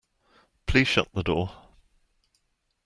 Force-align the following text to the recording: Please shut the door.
Please 0.65 0.87
shut 0.87 1.09
the 1.13 1.21
door. 1.21 1.51